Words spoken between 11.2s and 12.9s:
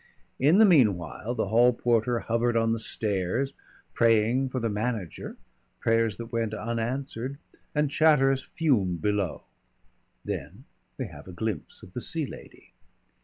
a glimpse of the Sea Lady.